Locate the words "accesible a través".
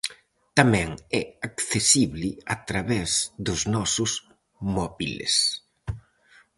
1.47-3.09